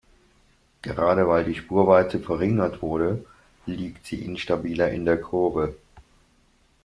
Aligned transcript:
Gerade 0.81 1.27
weil 1.27 1.43
die 1.45 1.53
Spurweite 1.53 2.17
verringert 2.19 2.81
wurde, 2.81 3.23
liegt 3.67 4.07
sie 4.07 4.23
instabiler 4.25 4.89
in 4.89 5.05
der 5.05 5.21
Kurve. 5.21 5.75